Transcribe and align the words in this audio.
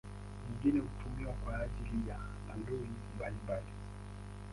Nyingine 0.47 0.79
hutumiwa 0.79 1.33
kwa 1.33 1.57
ajili 1.59 2.09
ya 2.09 2.15
aloi 2.53 2.89
mbalimbali. 3.15 3.71